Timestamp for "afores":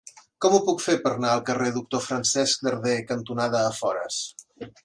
3.75-4.23